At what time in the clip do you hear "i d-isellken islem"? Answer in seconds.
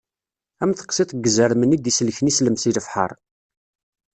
1.75-2.55